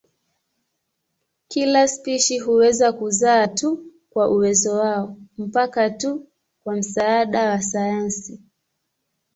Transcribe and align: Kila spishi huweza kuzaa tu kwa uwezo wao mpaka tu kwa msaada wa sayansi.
Kila 1.47 1.87
spishi 1.87 2.39
huweza 2.39 2.93
kuzaa 2.93 3.47
tu 3.47 3.85
kwa 4.09 4.29
uwezo 4.29 4.73
wao 4.79 5.17
mpaka 5.37 5.89
tu 5.89 6.27
kwa 6.63 6.75
msaada 6.75 7.49
wa 7.49 7.61
sayansi. 7.61 8.39